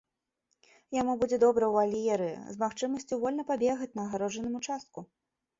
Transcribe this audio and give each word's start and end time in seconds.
Яму 0.97 1.13
будзе 1.23 1.37
добра 1.43 1.63
ў 1.67 1.73
вальеры 1.91 2.31
з 2.55 2.63
магчымасцю 2.63 3.21
вольна 3.25 3.43
пабегаць 3.53 3.93
на 4.01 4.07
агароджаным 4.07 4.61
участку. 4.63 4.99